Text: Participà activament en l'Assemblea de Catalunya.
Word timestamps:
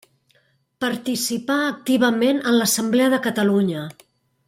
Participà 0.85 1.59
activament 1.65 2.41
en 2.53 2.57
l'Assemblea 2.61 3.11
de 3.15 3.21
Catalunya. 3.29 3.87